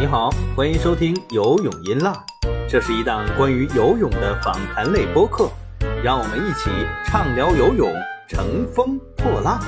[0.00, 2.24] 你好，欢迎收听游泳音浪，
[2.68, 5.50] 这是一档关于游泳的访谈类播客，
[6.04, 6.70] 让我们一起
[7.04, 7.92] 畅聊游泳，
[8.28, 9.60] 乘风破浪。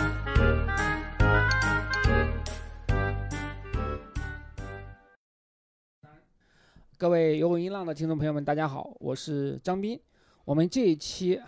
[6.97, 10.01] 各位游泳音浪的听众朋友们，大家好，我是张斌。
[10.45, 11.43] 我们这一期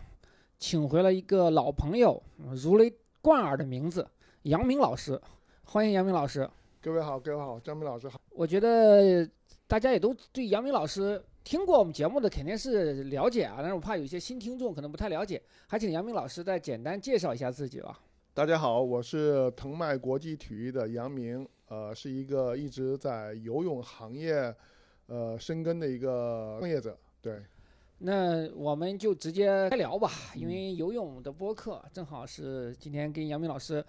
[0.59, 2.21] 请回了一个老朋友，
[2.51, 4.09] 如雷贯耳的名字——
[4.43, 5.21] 杨明老师。
[5.63, 6.51] 欢迎杨明老师。
[6.85, 8.21] 各位好，各位好，张明老师好。
[8.31, 9.25] 我觉得
[9.69, 18.01] 大家也都对杨明老师听过我们节目的肯定是了解啊，但是我怕有些新听众可能不太了解，还请杨明老师再简单介绍一下自己吧。
[18.35, 24.53] 大家好，我是腾迈国际体育的杨明，呃，是一个一直在游泳行业
[25.07, 26.99] 呃深耕的一个创业者。
[27.21, 27.41] 对，
[27.99, 33.85] 那我们就直接开聊吧，因为游泳的播客正好是今天跟杨明老师。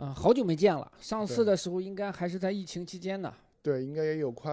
[0.00, 0.90] 嗯，好久没见了。
[0.98, 3.32] 上次的时候应该还是在疫情期间呢。
[3.62, 4.50] 对，应该也有快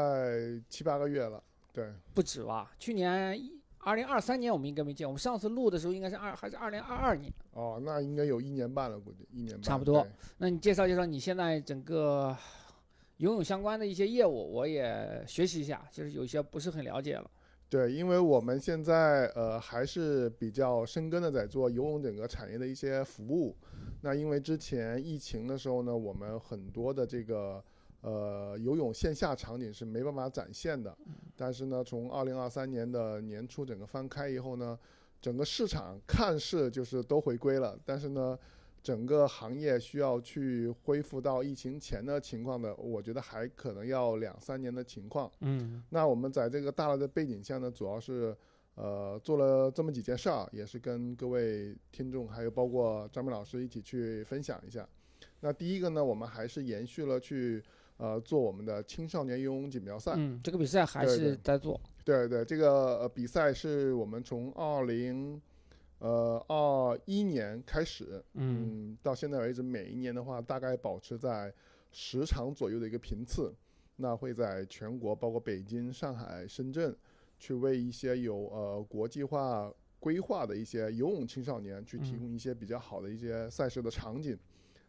[0.67, 1.41] 七八个月了。
[1.71, 2.69] 对，不止吧？
[2.77, 3.39] 去年
[3.77, 5.07] 二零二三年我们应该没见。
[5.07, 7.31] 我们上次录的时候应该是二还是二零二二年？
[7.53, 9.61] 哦，那应该有一年半了，估计一年半。
[9.61, 10.05] 差不多。
[10.37, 12.35] 那你介绍介绍你现在整个
[13.15, 17.31] 游泳相关的一些业务，我也学习一下，就是有些不是很了解了。
[17.69, 23.53] 对，因为我们现在呃还是比较深耕的在做游泳整个产业的一些服务。
[24.01, 27.61] 那因为之前疫情的时候呢，我们很多的这个
[28.01, 30.95] 呃游泳线下场景是没办法展现的。
[31.35, 34.79] 但是呢，从二零二三年的年初整个翻开以后呢，
[35.21, 38.37] 整个市场看似就是都回归了，但是呢，
[38.87, 45.29] 整个行业需要去恢复到疫情前的情况的，我觉得还可能要两三年的情况。
[45.41, 45.83] 嗯。
[45.89, 48.33] 那我们在这个大的背景下呢，主要是。
[48.79, 54.87] 呃，做了这么几件事儿，也是跟各位听众，还有包括张明老师一起去分享一下。
[55.39, 57.63] 那第一个呢，我们还是延续了去
[57.97, 60.13] 呃做我们的青少年游泳锦标赛。
[60.15, 61.81] 嗯，这个比赛还是在做。
[62.05, 65.41] 对对，这个比赛是我们从二零
[65.99, 71.53] 呃二一年开始，嗯，到现在为止，每一年的话，大概保持在
[71.91, 73.53] 十场左右的一个频次。
[73.95, 76.95] 那会在全国，包括北京、上海、深圳。
[77.39, 84.35] 去为一些有呃国际化规划的一些游泳青少年去提供一些比较好的一些赛事的场景，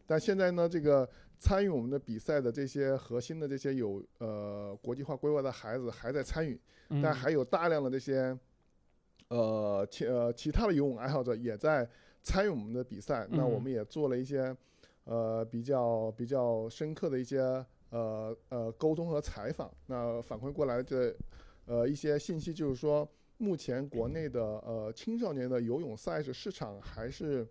[0.07, 6.59] 但现在呢，这个参与我们的比赛的这些核心的这些有呃国际化规划的孩子还在参与，
[7.03, 8.35] 但还有大量的这些
[9.29, 11.89] 呃其呃其他的游泳爱好者也在
[12.21, 13.27] 参与我们的比赛。
[13.31, 14.55] 那我们也做了一些
[15.05, 17.39] 呃比较比较深刻的一些
[17.89, 19.71] 呃呃沟通和采访。
[19.87, 21.15] 那反馈过来的。
[21.71, 23.07] 呃，一些信息就是说，
[23.37, 27.47] 目前国内的呃青少年的游泳赛事市场还是，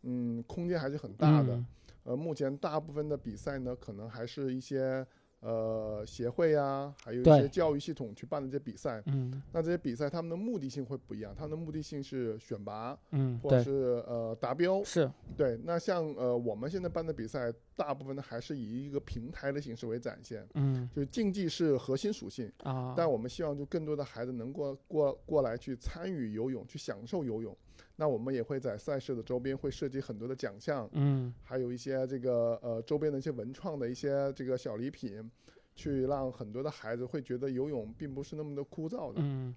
[0.00, 1.62] 嗯，空间还是很大的。
[2.04, 5.06] 呃，目前大部分的比赛呢，可能还是一些。
[5.40, 15.58] 呃，协会啊，还有一些教育系统去办的这些比赛，嗯，那这些比赛他们的目的性会不一样，他们的目的性是选拔，嗯，或者是呃达标，是对。
[15.64, 27.56] 那像呃我们现在办的比赛，大部分呢还是以一个平台的形式为展现，嗯，就是竞技是核心属性啊，但我们希望就更多的孩子能过过过来去参与游泳，去享受游泳。
[27.96, 35.30] 那我们也会在赛事的周边会设计很多的奖项，嗯，还有一些这个呃周边的一些文创的一些这个小礼品，
[35.74, 39.54] 去让很多的孩子会觉得游泳并不是那么的枯燥的，嗯，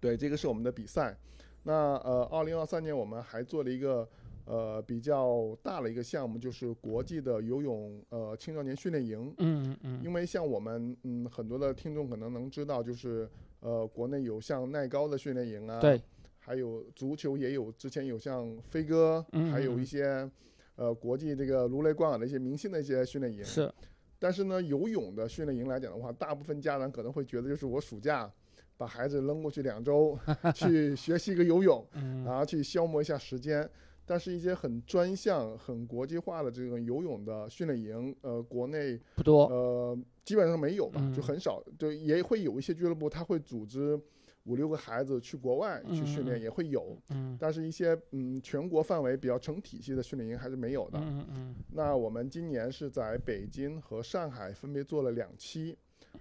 [0.00, 1.16] 对，这个是我们的比赛。
[1.62, 4.08] 那呃，二零二三年我们还做了一个
[4.44, 13.28] 呃比较大的一个项目，就是国际的游泳呃青少年训练营，嗯嗯，因为像我们嗯很多的听众可能能知道，就是
[13.60, 16.00] 呃国内有像耐高的训练营啊，对。
[16.46, 19.20] 还有足球也有，之前有像飞哥，
[19.50, 20.30] 还有一些，
[20.76, 23.44] 呃，国际这个如雷贯耳的一些明星的一些训练营。
[23.44, 23.68] 是，
[24.16, 28.30] 但是呢，游泳的训练营来讲的话，大部分家长可能会觉得，就是我暑假
[28.76, 30.16] 把孩子扔过去两周，
[30.54, 31.84] 去学习一个游泳，
[32.24, 33.68] 然后去消磨一下时间。
[34.08, 41.60] 但是，一些很专项、很国际化的这种游泳的训练营，呃，国内不多，呃，基本上没有吧，就很少。
[41.76, 44.00] 就也会有一些俱乐部，他会组织。
[44.46, 51.00] 五六个孩子去国外去训练也会有，嗯但是一些嗯全国范围比较成体系的训练营还是没有的。
[51.02, 55.76] 嗯那我们今年是在北京和上海分别做了两期，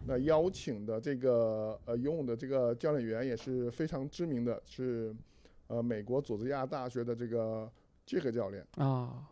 [0.08, 5.16] 那邀请的这个呃游泳的这个教练员也是非常知名的，是
[5.68, 7.72] 呃美国佐治亚大学的这个
[8.08, 9.24] 这个教练啊，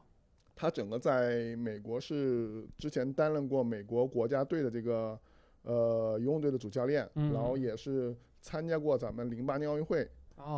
[0.54, 5.20] 他整个在美国是之前担任过美国国家队的这个
[5.64, 8.16] 呃游泳队的主教练，然后也是。
[8.44, 10.06] 参加过咱们零八年奥运会，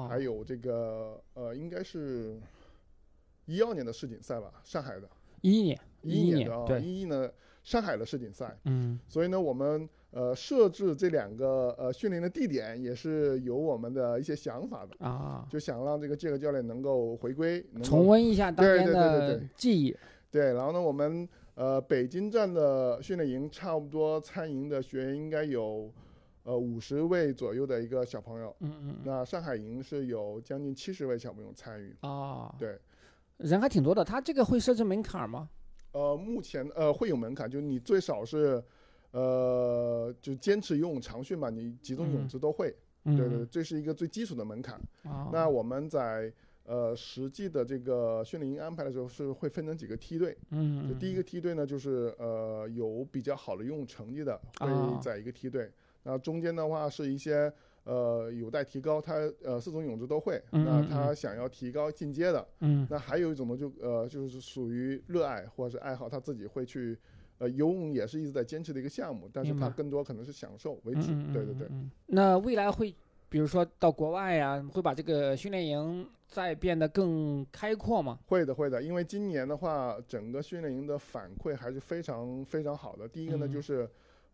[0.09, 2.37] 还有这个呃，应该是
[3.45, 5.07] 一二年的世锦赛吧，上海的。
[5.41, 7.29] 一一年，一一年的啊，一一呢，
[7.63, 8.57] 上海的世锦赛。
[8.63, 8.99] 嗯。
[9.07, 19.95] 所以呢，我们呃，设置这两个呃训练的地点也是有我们的一些想法的啊，就想让这个杰克教练能够回归，重温一下当年的记忆。
[20.31, 25.91] 对，然后呢，我们呃北京站的训练营差不多参营的学员应该有
[26.45, 32.80] 呃五十位左右的一个小朋友，嗯嗯，那上海营是有将近七十位小朋友参与啊，对，
[33.38, 34.06] 人还挺多的。
[34.06, 35.50] 他这个会设置门槛吗？
[35.92, 38.63] 呃，目前呃会有门槛，就你最少是。
[39.12, 42.75] 呃，就坚持游泳长训吧，你几种泳姿都会，
[43.06, 44.77] 对对，这是一个最基础的门槛。
[45.31, 46.30] 那我们在
[46.65, 50.38] 呃实际的这个训练营安排的时候，是会分成几个梯队。
[50.50, 54.69] 嗯，就第一个梯队呢，就是呃有比较好的游泳成绩的，会
[55.01, 55.71] 在一个梯队。
[56.05, 57.51] 那中间的话是一些
[57.83, 62.47] 呃有待提高，他呃四种泳姿都会，那他想要提高进阶的。
[62.59, 66.97] 嗯，那还有一种呢，就呃就是属于热爱或者是爱好，他自己会去。
[67.37, 71.11] 呃，游泳也是一直在坚持的一个项目，但是他更多可能是享受为主。
[71.33, 71.67] 对对对。
[72.05, 72.95] 那未来会，
[73.27, 78.17] 比如说到国外呀，会把这个训练营再变得更开阔吗？
[78.25, 78.81] 会的，会的。
[78.81, 83.05] 因为今年的话，整个训练营的反馈还是非常非常好的。
[83.05, 83.85] 第一个呢，就是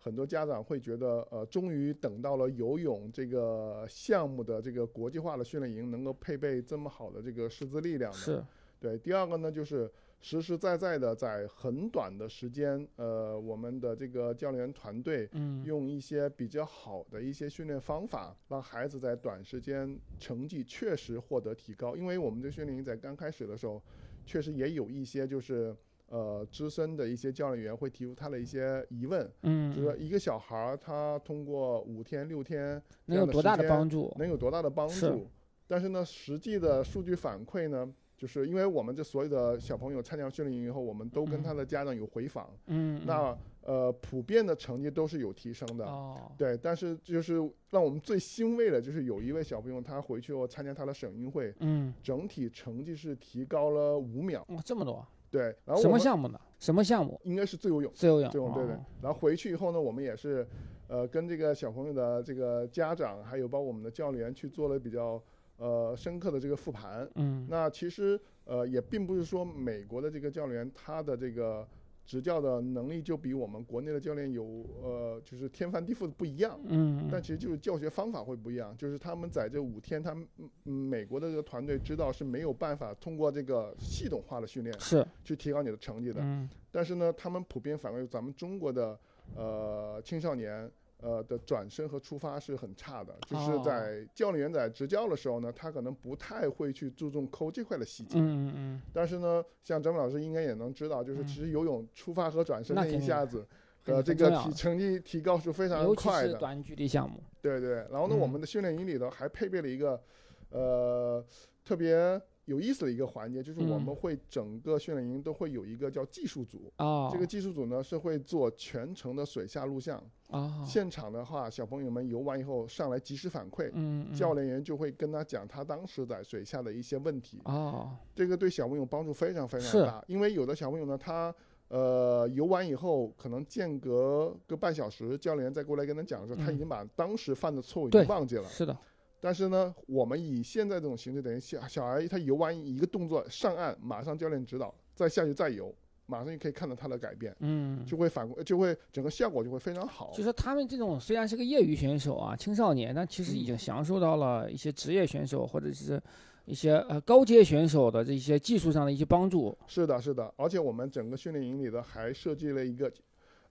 [0.01, 8.11] 很多家长会觉得，呃，终于等到了游泳这个项目的这个国际化的训练营能够配备这么好的这个师资力量。
[8.11, 8.43] 是。
[8.79, 8.97] 对。
[8.97, 9.89] 第二个呢，就是。
[10.23, 21.95] 实实在在的，在很短的时间，呃，我们的这个教练团队，嗯，用一些比较好的一些训练方法，让孩子在短时间成绩确实获得提高。
[21.95, 23.81] 因为我们这训练营在刚开始的时候，
[24.23, 25.75] 确实也有一些就是
[26.11, 34.13] 呃资深的一些教练员会提出他的一些疑问，嗯，就是说一个小孩儿他通过五天六天能有多大的帮助？
[34.19, 35.25] 能有多大的帮助？
[35.67, 37.91] 但是呢，实际的数据反馈呢？
[38.17, 47.37] 就是因为我们这所有的小朋友参加训练营以后，我们都跟他的家长有回访，嗯，那呃普遍的成绩都是有提升的，哦，对，但是就是
[47.71, 56.39] 让我们最欣慰的就是有一位小朋友他回去后参加他的省运会，嗯，整体成绩是提高了五秒，哇，这么多，对，然后什么项目呢？
[56.59, 57.19] 什么项目？
[57.23, 58.75] 应该是自由泳，自由泳，自由泳，对对。
[59.01, 60.45] 然后回去以后呢，我们也是，
[60.87, 65.19] 呃，跟这个小朋友的这个家长，还有包括我们的教练去做了比较。
[65.57, 71.67] 呃，深刻的这个复盘，嗯，那其实呃也并不是说美国的这个教练他的这个
[72.05, 74.43] 执教的能力就比我们国内的教练有
[74.81, 80.27] 呃就是天翻地覆的不一样，嗯，但其实就是教学方法会不一样，就是他们在这五天，他们
[80.63, 88.99] 美国的这个团队知道是没有办法通过这个系统化的训练是去提高你的成绩的，嗯，但是呢，他们普遍反馈咱们中国的
[89.35, 90.69] 呃青少年。
[91.01, 98.19] 呃的转身和出发是很差的，就是在教练员在执教的时候呢，他可能不太会去注重抠这块的细节。
[98.19, 98.81] 嗯嗯嗯。
[98.93, 103.45] 但是呢，像张明老师应该也能知道，就是其实游泳出发和转身那一下子，
[103.85, 106.27] 呃，这个提成绩提高是非常快的。
[106.27, 107.21] 尤其是短距离项目。
[107.41, 110.01] 对对，然后呢，我们的训练营里头还配备了一个，
[110.49, 111.25] 呃，
[111.65, 112.21] 特别。
[112.51, 120.61] 有意思的一个环节就是我们会整个训练营都会有一个叫技术组啊，这个技术组呢是会做全程的水下录像啊。
[120.67, 127.97] 现场的话，小朋友们游完以后上来及时反馈，嗯，教练员就会跟他讲他当时在水下的一些问题啊。
[128.13, 131.33] 这个对小朋友帮助非常非常大，因为有的小朋友呢，他
[131.69, 138.77] 呃游完以后可能间隔个半小时，教练员再过来跟他讲的时候，他已经把当时犯的错误已经忘记了，是的。
[139.23, 145.71] 但是呢，我们以现在这种形式，等于小小孩他游完一个动作上岸，马上教练指导，再下去再游，
[146.07, 150.11] 马上就可以看到他的改变，嗯，就会反就会整个效果就会非常好。
[150.11, 156.01] 就说他们这种虽然是个业余选手啊，青少年，但其实已经享受到了一些职业选手或者是
[156.45, 159.55] 一些呃高阶选手的这些技术上的一些帮助。
[159.67, 162.91] 是的，是的，而且我们整个训练营里的还设计了一个。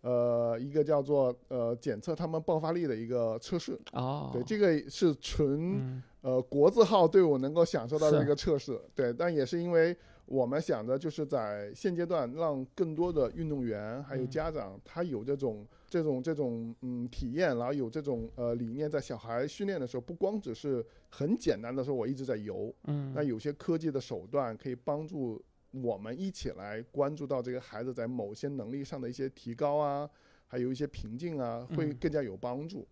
[0.03, 3.79] 呃，一个叫做呃检测他们爆发力的一个测试。
[3.93, 9.95] 哦，对，这个是纯呃国字号队伍能够享受到的一个测试，对，但也是因为
[10.27, 25.43] 我们想着就是在现阶段让更多的运动员还有家长他有这种这种这种嗯体验，然后有这种呃理念，在小孩训练的时候，不光只是很简单的说我一直在游，嗯，那有些科技的手段可以帮助。
[25.73, 30.09] 我们一起来关注到这个孩子在某些能力上的一些提高啊，
[30.47, 32.87] 还有一些瓶颈啊，会更加有帮助。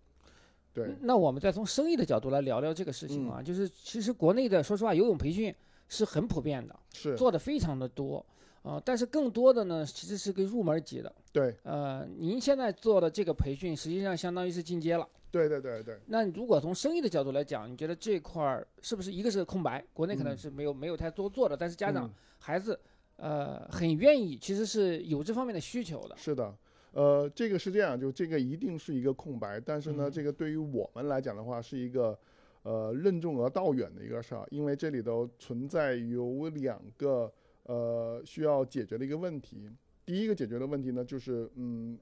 [0.72, 5.52] 对，那我们再从生意的角度来聊聊这个事情啊，就是其实国内的说实话，游泳培训
[5.88, 8.24] 是很普遍的，是做的非常的多
[8.62, 11.12] 啊，但是更多的呢，其实是个入门级的。
[11.32, 15.08] 对，呃，您现在做的这个培训，实际上相当于是进阶了。
[15.30, 15.98] 对对对对。
[16.06, 19.84] 那如果从生意的角度来讲，你觉得这块儿是不是一个是空白？
[19.92, 22.78] 国内可能是没有没有太多做的，但是家长孩子
[23.16, 26.16] 呃很愿意，其实是有这方面的需求的。
[26.16, 26.54] 是的，
[26.92, 32.18] 呃，这个是这样，就这个一定是一个空白，但是呢，这个对于我们来讲的话，是一个
[32.62, 37.30] 呃任重而道远的一个事儿，因为这里头存在有两个
[37.64, 39.68] 呃需要解决的一个问题。
[40.06, 41.98] 第一个解决的问题呢，就是嗯，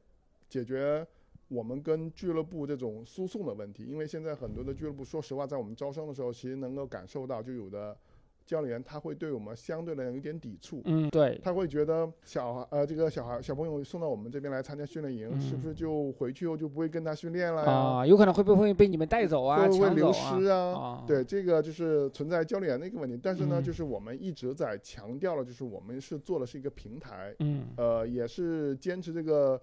[0.49, 1.05] 解决
[1.49, 7.97] 我们跟俱乐部这种输送的问题，因为现在很多的俱乐部，说实话，在我们招生的时候，其实能够感受到，就有的。
[8.47, 18.07] 教练员他会对我们相对来讲有点抵触，嗯，对，他会觉得小孩呃这个小孩小朋友送到我们这边来参加训练营，是不是就回去后就不会跟他训练了啊？
[18.07, 19.67] 有可能会不会被你们带走啊？
[19.67, 21.03] 会不会流失啊？
[21.09, 23.19] 对，这个就是存在教练员的一个问题。
[23.21, 29.61] 但是呢，就是我们一直在强调了，就是我们是做的是一个平台，嗯，呃，也是坚持这个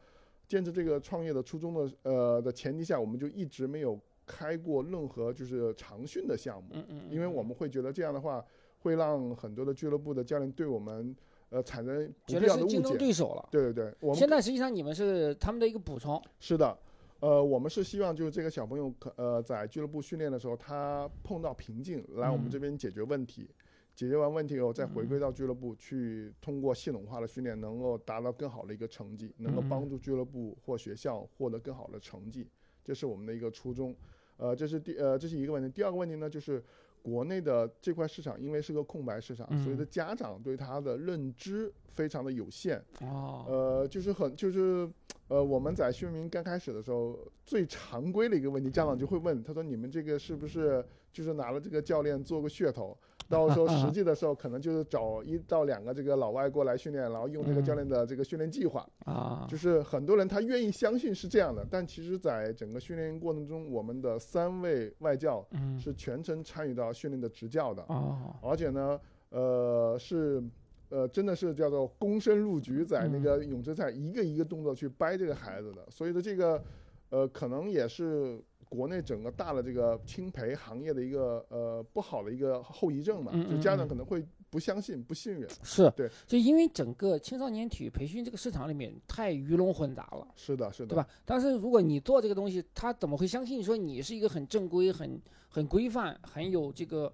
[0.53, 8.45] 坚持这个创业的初衷的呃的前提下，我们就一直没有开过任何就是长训的项目，嗯嗯，因为我们会觉得这样的话。
[8.83, 11.15] 会让很多的俱乐部的教练对我们，
[11.51, 12.75] 呃，产生不必要的误解。
[12.75, 13.47] 竞争对手了。
[13.49, 16.21] 对对对，我们现在实际上你们是他们的一个补充。
[16.37, 16.77] 是的，
[17.21, 23.49] 呃，我们是希望就是这个小朋友可呃在俱乐部训练的时候，他碰到瓶颈来我们这边解决问题，
[23.95, 32.47] 解决完问题以后再回归到俱乐部去，通过系统化的训练能够达到更好的一个成绩，能够帮助俱乐部或学校获得更好的成绩，
[32.83, 33.95] 这是我们的一个初衷。
[34.37, 35.69] 呃，这是第呃这是一个问题。
[35.69, 36.63] 第二个问题呢就是。
[37.03, 42.81] 国内的这块市场因为是个空白市场，所以的家长对他的认知非常的有限。
[43.01, 44.89] 哦，呃，就是很就是，
[45.27, 50.81] 呃，我们在训练营刚开始的时候，最常规的一个问题，家长就会问，他说：“你们这个是不是
[51.11, 52.97] 就是拿了这个教练做个噱头？”
[53.33, 58.87] 到时候实际的时候，可能就是找一到两个这个老外过来训练，然后用这个教练的这个训练计划。
[59.05, 65.43] 啊，就是很多人他愿意相信是这样的，但其实在整个训练过程中，我们的三位外教
[65.79, 67.81] 是全程参与到训练的执教的。
[67.83, 68.99] 啊，而且呢，
[69.29, 70.43] 呃，是
[70.89, 76.63] 呃，真的是叫做躬身入局，在那个泳池赛一个一个动作去掰这个孩子的，所以说这个
[77.09, 78.39] 呃，可能也是。
[78.73, 85.47] 国内整个大的这个青培行业的一个呃不好的一个后遗症嘛，就家长可能会不相信、不信任。
[85.61, 90.27] 是对，就因为整个青少年体育培训这个市场里面太鱼龙混杂了。
[90.35, 91.07] 是的，是的，对吧？
[91.23, 97.13] 但是如果你做这个东西，他怎么会相信说你是一个很正规、很很规范、很有这个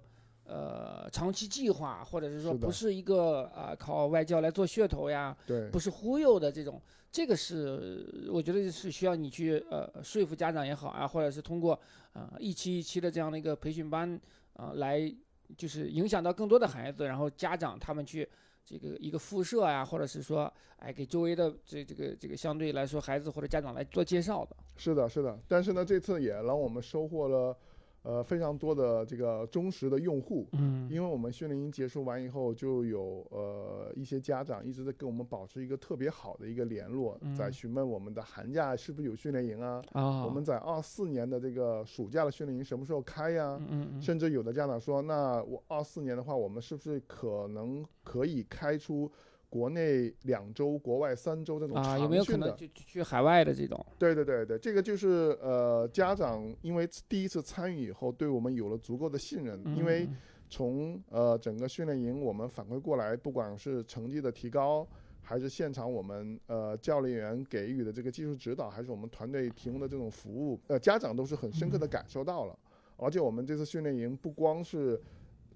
[0.50, 5.36] 呃长期计划，或者是说不是一个啊靠外教来做噱头呀？
[5.46, 6.82] 对，不是忽悠的这种。
[7.12, 11.78] 这个是我觉得是需要你去呃说服家长也好啊，或者是通过
[12.12, 14.20] 啊一期一期的这样的一个培训班
[14.54, 15.12] 啊来，
[15.56, 18.28] 就是影响到更多的孩子，然后家长他们去
[18.64, 24.56] 这个一个辐射啊，或者是说哎给周围的这这个这个相对来说孩子或者家长来做介绍的。
[24.76, 27.56] 是的，是的，但是呢，这次也让我们收获了。
[28.02, 39.82] 呃，非常多的这个忠实的用户，嗯，因为我们训练营结束完以后，就有呃一些家长一直在跟我们保持一个特别好的一个联络，在询问我们的寒假是不是有训练营啊？
[39.92, 43.60] 啊，我们在二四年的这个暑假的训练营什么时候开呀？
[43.68, 49.10] 嗯甚至有的家长说，那我二四年的话，我们是不是可能可以开出？
[49.50, 53.84] 国内两周，国外三周这种啊，有没有可能去去海外的这种？
[53.98, 59.60] 对对对对，这个就是呃，家长因为第一次参与以后，对我们有了足够的信任。
[59.76, 60.08] 因为
[60.48, 64.86] 从呃整个训练营我们反馈过来，不管是成绩的提高，
[65.20, 72.56] 还是现场我们呃教练员给予的这个技术指导，还是我们团队提供的这种服务，呃，家长都是很深刻的感受到了。
[72.96, 75.00] 而且我们这次训练营不光是。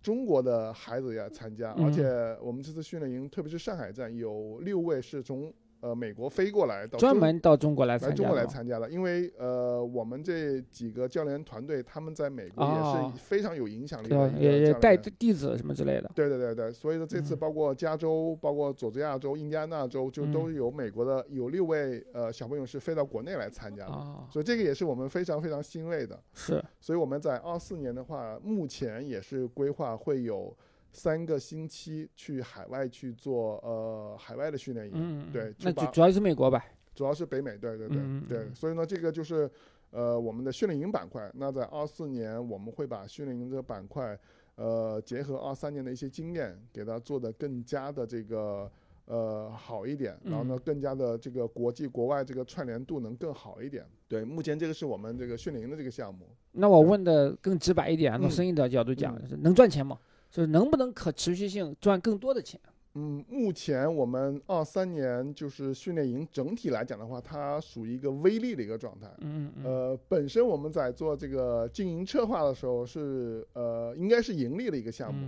[0.05, 2.05] 中国的孩子也参加，而且
[2.41, 5.53] 我们这次训练营，特别是上海站，有六位是从。
[5.85, 16.11] 呃，美国飞过来，专门到中国来来中国来参加的，因为呃，我们这几个教练团队，他们在美国也是非常有影响力的，也也带弟子什么之类的。
[16.15, 23.93] 对对对对，所以说这次包括加州、包括佐治亚州、印第安纳州，就都有美国的有六位呃小朋友是飞到国内来参加的，
[24.31, 26.19] 所以这个也是我们非常非常欣慰的。
[26.33, 30.57] 是，所以我们在二四年的话，目前也是规划会有。
[30.95, 37.99] 三个星期去海外去做呃海外的训练营，对，那主主要是美国吧，主要是北美，对对对。
[38.29, 39.51] 对，所以呢，这个就是
[39.91, 41.29] 呃我们的训练营板块。
[41.35, 44.17] 那在二四年，我们会把训练营这个板块，
[44.55, 48.71] 呃，结合二三年的一些经验，给它做的更加的这个
[49.07, 53.85] 呃好一点，然后呢，更加的这个国际国外这个串联度能更好一点。
[54.07, 56.25] 对，目前这个是我们这个训练营的这个项目。
[56.53, 59.99] 那我问的更直白一点，从生意的角度讲，能赚钱吗？
[60.35, 62.61] 就是能不能可持续性赚更多的钱？
[62.95, 69.09] 嗯，目前我们二三年就是训练营整体来讲的话，它属于一个微利的一个状态。
[69.21, 69.65] 嗯嗯。
[69.65, 75.25] 呃，本身我们在做这个经营策划的时候是呃应该是盈利的一个项目，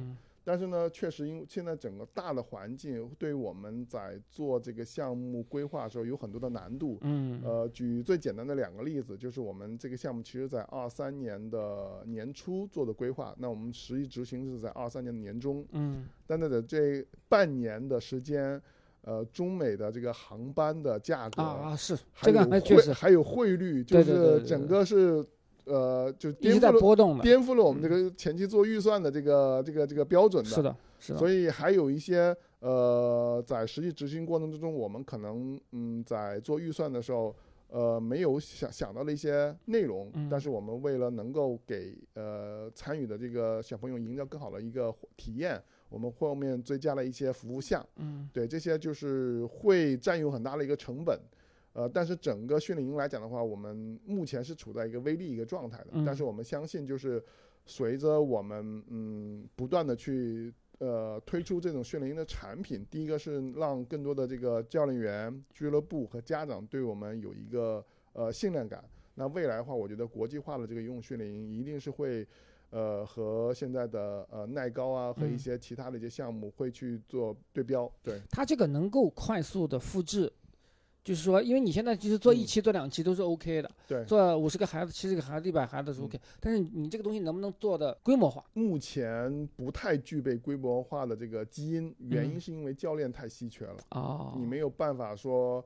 [0.49, 6.99] 但是呢，确实因为现在整个大的环境对于我们在做这个项目规划的时候有很多的难度。
[7.01, 15.67] 嗯，呃，举最简单的两个例子，就是我们这个项目其实在二三年的年初做的规划，那我们实际执行是在二三年的年中。
[15.73, 18.63] 嗯，但在这半年的时间。
[19.03, 25.25] 呃，中美的这个航班的价格啊啊是这个确实还有汇率，就是整个是
[25.67, 30.51] 呃就颠覆了波动颠覆了我们这个前期做预算的这个这个这个标准的。
[30.51, 31.19] 是的，是的。
[31.19, 37.35] 所以还有一些呃，在实际执行过程之中，我们可能嗯在做预算的时候
[37.69, 45.63] 呃没有想想到的一些内容，但是我们为了能够给呃参与的这个小朋友营造更好的一个体验。
[45.89, 51.17] 我们后面追加了一些服务项，嗯，对，这些就是会占用很大的一个成本，
[51.77, 57.23] 呃，但是整个训练营来讲的话，我们目前是处在一个微利一个状态的，但是我们相信就是
[57.67, 68.83] 随着我们嗯不断的去呃推出这种训练营的产品，第一个是让更多的这个教练员、俱乐部和家长对我们有一个呃信任感，
[69.15, 72.27] 那未来的话，我觉得国际化的这个游泳训练营一定是会。
[72.71, 77.91] 呃，和现在的呃耐高啊，和一些其他的一些项目会去做对标。
[78.03, 80.31] 对，它这个能够快速的复制，
[81.07, 88.45] 就是说，因为你现在其实做一期、做两期都是 OK 的，对，做五十个孩子、七十个孩子、一百孩子是 OK，但是你这个东西能不能做的规模化？
[88.55, 95.65] 目前不太具备规模化的这个基因，原因是因为教练太稀缺了啊，你没有办法说。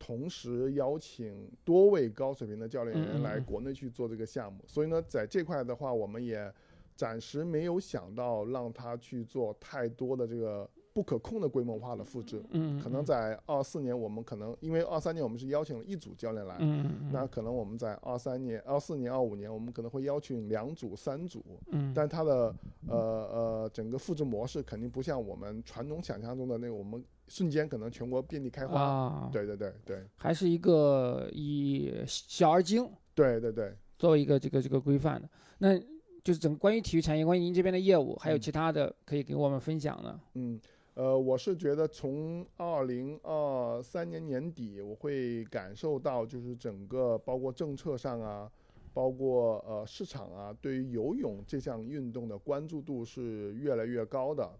[0.00, 6.50] 同时邀请多位高水平的教练员来国内去做这个项目，所以呢，在这块的话，我们也
[6.94, 10.70] 暂时没有想到让他去做太多的这个。
[10.98, 21.40] 不可控的规模化的复制，嗯，可能在二四年，我们可能因为二三年我们是邀请了一组教练来，嗯，那可能我们在二三年、二四年、二五年，我们可能会邀请两组、三组，
[21.70, 22.52] 嗯，但它的
[22.88, 35.78] 呃呃整个复制模式肯定不像我们传统想象中的那个，我们瞬间可能全国遍地开花，啊，对对对对，还是一个以小而精，对对对，作为一个这个这个规范的，那
[36.24, 40.60] 就是整个关于体育产业、关于您这边的业务，还有其他的可以给我们分享的，嗯。
[40.98, 48.50] 呃，我是觉得从二零二三年年底，我会感受到，就是整个包括政策上啊，
[48.92, 54.50] 包括呃市场啊，对于游泳这项运动的关注度是越来越高的。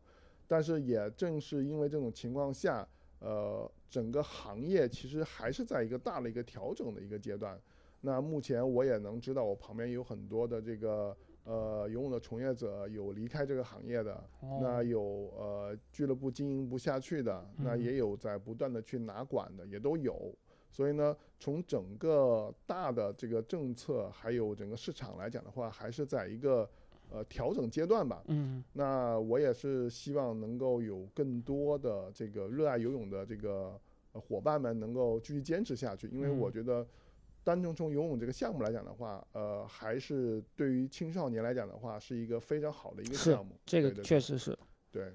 [0.46, 7.60] 但是也正是因为这种情况下，呃，整个行业其实还是在一个大的一个调整的一个阶段。
[8.02, 11.16] 那目前我也能知道，我旁边有很多的这个。
[11.48, 14.22] 呃，游泳的从业者有离开这个行业的，
[14.60, 15.00] 那有
[15.34, 20.30] 呃俱乐部经营不下去的，那也有在不断的去拿管的，也都有。
[20.70, 26.68] 所以呢，从整个大的这个政策还有整个市场来讲的话，还是在一个
[27.10, 28.22] 呃调整阶段吧。
[28.26, 33.80] 嗯，那我也是希望能够有更多的这个热爱游泳的这个
[34.12, 36.86] 伙伴们能够继续坚持下去，因为我觉得。
[37.48, 43.56] 单纯从游泳这个项目来讲的话，呃，还是对于青少年来讲的话，是一个非常好的一个项目。
[43.64, 44.54] 这个确实是。
[44.92, 45.10] 对。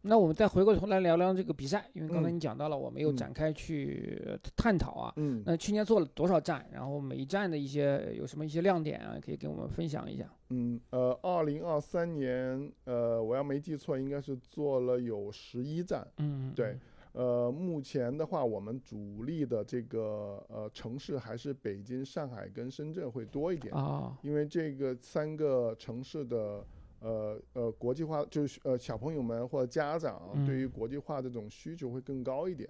[0.00, 5.12] 那我们再回过头来聊聊这个比赛，因为刚才你讲到了，我们又展开去探讨啊。
[5.16, 5.42] 嗯。
[5.44, 6.66] 那去年做了多少站？
[6.72, 9.18] 然后每一站的一些有什么一些亮点啊？
[9.22, 10.24] 可以跟我们分享一下。
[10.48, 16.06] 嗯，呃，二零二三年，呃，我要没记错，应该是做了有十一站。
[16.16, 16.54] 嗯。
[16.54, 16.78] 对。
[17.16, 26.62] 呃，目前的话，我们主力的这个呃城市还是北京、上海跟深圳会多一点啊，因为这个三个城市的
[27.00, 32.68] 呃呃国际化，就是呃小朋友们或者家长对于国际化这种需求会更高一点。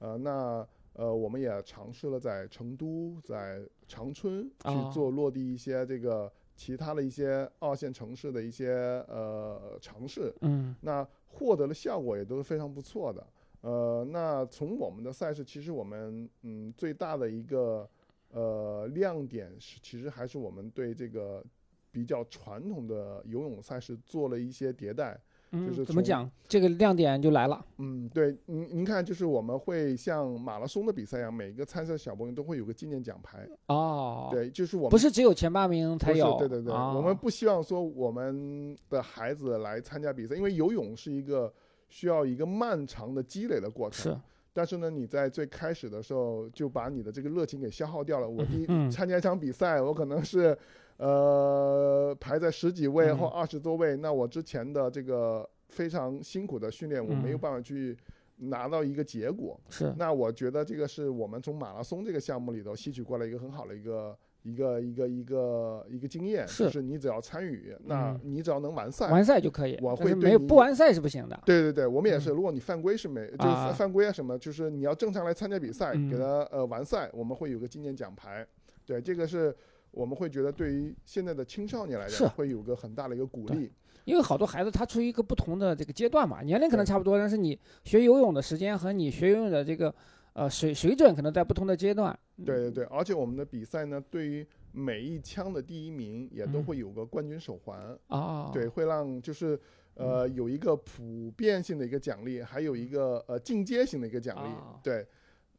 [0.00, 8.72] 呃，那呃我们也尝试了在成都、在长春去做落地一些这个其他的一些二线城市的一些
[9.06, 13.24] 呃尝试，嗯，那获得的效果也都是非常不错的。
[13.64, 17.88] 呃，那从我们的赛事，其实我们嗯最大的一个
[18.30, 21.42] 呃亮点是，其实还是我们对这个
[21.90, 25.18] 比较传统的游泳赛事做了一些迭代。
[25.52, 26.30] 嗯，就是怎么讲？
[26.46, 27.64] 这个亮点就来了。
[27.78, 33.48] 嗯，对，您您看，就是我们会像马拉松的比赛一样，每个参赛小朋友都会有个纪念奖牌。
[33.68, 36.36] 哦，对，就是我们不是只有前八名才有。
[36.36, 41.50] 对对对，我们不希望说我们的孩子来参加比赛，因为游泳是一个。
[41.94, 44.20] 需要一个漫长的积累的过程，是。
[44.52, 48.28] 但是呢，你在最开始的时候就把你的这个热情给消耗掉了。
[48.28, 50.58] 我第一参加一场比赛，我可能是，
[50.96, 57.96] 呃，排在十几位或二十多位，那我之前的这个非常辛苦的训练，我没有办法去
[58.38, 59.56] 拿到一个结果。
[59.68, 59.94] 是。
[59.96, 69.78] 那我觉得这个是我们从马拉松这个项目里头吸取过来一个很好的一个一个一个一个一个经验，是就是你只要参与，那你只要能完赛，完赛就可以。
[69.82, 71.40] 我会没有不完赛是不行的。
[71.46, 78.46] 对对对，我们也是，如果你犯规是没，就是犯规啊什么，就是你要正常来参加比赛，给他呃完赛，我们会有个纪念奖牌。
[78.84, 79.56] 对，这个是
[79.90, 83.72] 我们会觉得对于现在的青少年来讲，会有个很大的一个鼓励。
[84.04, 89.94] 因为好多孩子他处于一个不同的这个阶段嘛，年龄可能差不多，但是你学游泳的时间和你学游泳的这个
[90.34, 92.16] 呃水水准可能在不同的阶段。
[92.44, 99.58] 对对对，而且我们的比赛呢，对于每一枪的第一名也都会有个冠军手环啊，对，会让就是
[99.94, 104.54] 呃有一个普遍性的一个奖励，还有一个呃进阶型的一个奖励。
[104.82, 105.06] 对，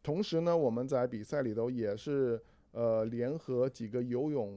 [0.02, 2.42] 同时呢，我们在比赛里头也是。
[2.76, 4.54] 呃，联合几个游泳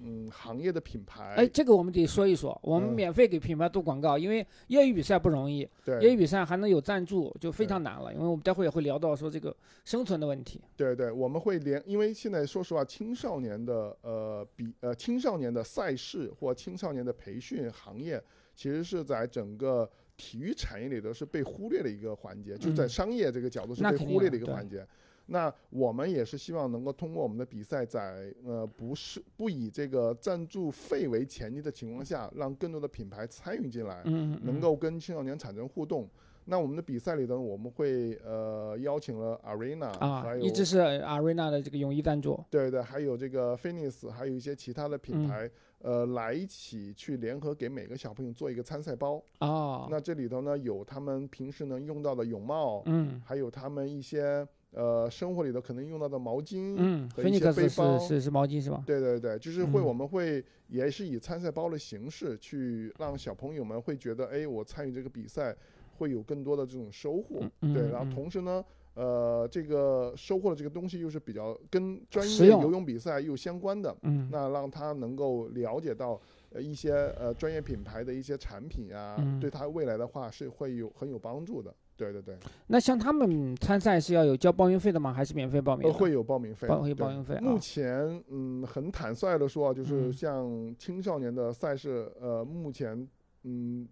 [0.00, 2.58] 嗯行业的品牌，哎，这个我们得说一说。
[2.62, 8.10] 我们免费给品牌做广告，因为业余比赛不容易，对，业余比赛还能有赞助，就非常难了。
[8.14, 9.54] 因为我们待会也会聊到说这个
[9.84, 10.62] 生存的问题。
[10.78, 18.18] 对对，我们会联，因为现在说实话，青少年的呃比呃青少年的赛事或青少年的培训行业，
[18.56, 24.86] 其实是在整个体育产业里头是被忽略的一个环节，就在商业这个角度是被忽略的一个环节。
[25.30, 36.08] 那我们也是希望能够通过我们的比赛，在呃不是不以这个赞助费为前提的情况下，让更多的品牌参与进来，嗯，能够跟青少年产生互动。
[36.46, 45.50] 那我们的比赛里头，我们会呃邀请了 Arena 啊，一直是 Arena 的这个泳衣赞助，对对，还有这个 Fitness，还有一些其他的品牌，
[45.82, 49.88] 呃，来一起去联合给每个小朋友做一个参赛包啊。
[49.90, 54.48] 那这里头呢，有他们平时能用到的泳帽，嗯，还有他们一些。
[54.72, 58.82] 呃，生活里的可能用到的毛巾，嗯，和一些背包，是是毛巾是吧？
[58.86, 65.56] 对对对，就是会我们会也是以参赛包的形式去让小朋友们会觉得，哎，我参与这个比赛
[65.96, 67.90] 会有更多的这种收获，对。
[67.90, 68.62] 然后同时呢，
[68.94, 81.74] 呃，这个收获的这个东西又是比较跟专业游泳比赛又相关的，嗯，那让他能够了解到呃一些呃专业品牌的一些产品啊，对他未来的话是会有很有帮助的。
[81.98, 85.12] 对对对，那像他们参赛是要有交报名费的吗？
[85.12, 85.92] 还是免费报名？
[85.92, 87.36] 会有报名费，会有报名费。
[87.40, 93.08] 目前，嗯，很坦率的说，就是像青少年的赛事，呃，目前，
[93.42, 93.84] 嗯，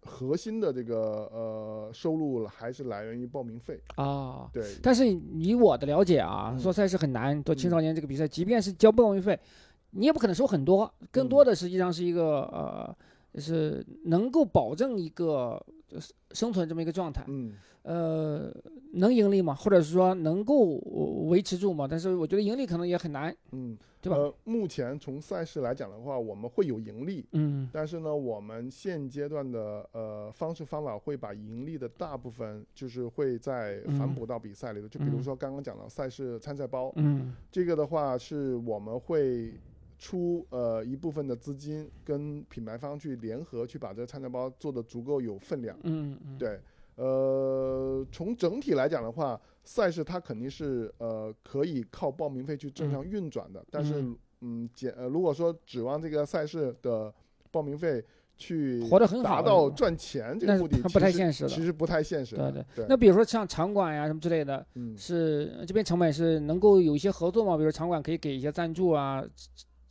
[0.00, 4.48] 核心的这个呃收入还是来源于报名费啊。
[4.50, 4.64] 对。
[4.82, 9.38] 但是以我的了解啊，做赛事很难，做青少年这个比赛，即便是交报名费，
[9.90, 12.96] 你也不可能收很多，更多的实际上是一个呃，
[13.38, 15.62] 是能够保证一个。
[16.32, 17.52] 生存这么一个状态，嗯，
[17.82, 18.54] 呃，
[18.92, 19.54] 能盈利吗？
[19.54, 20.76] 或者是说能够
[21.28, 21.86] 维持住吗？
[21.88, 24.16] 但是我觉得盈利可能也很难，嗯，对吧？
[24.16, 39.52] 呃，目前从赛事来讲的话，我们会有盈利，嗯，但是呢，我们现阶段的呃方式方法会把盈利的大部分就是会在反哺到比赛里头，就比如说刚刚讲到赛事参赛包，嗯，这个的话是我们会。
[40.04, 46.60] 出呃一部分的资金跟品牌方去联合去把这个参赛包做的足够有分量，嗯嗯，对，
[46.96, 54.04] 呃，从整体来讲的话，赛事它肯定是呃可以靠报名费去正常运转的，但是
[54.42, 57.10] 嗯减呃如果说指望这个赛事的
[57.50, 58.04] 报名费
[58.36, 62.64] 去活得很好达到赚钱这个目的，不太现实，其实不太现实，对对。
[62.76, 62.86] 对。
[62.90, 64.94] 那比如说像场馆呀什么之类的，嗯。
[64.98, 67.56] 是这边成本是能够有一些合作吗？
[67.56, 69.24] 比如场馆可以给一些赞助啊。